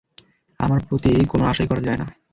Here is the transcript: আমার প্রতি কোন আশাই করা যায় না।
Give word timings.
আমার 0.59 0.79
প্রতি 0.87 1.11
কোন 1.31 1.41
আশাই 1.43 1.67
করা 1.67 1.81
যায় 1.81 1.99
না। 2.01 2.07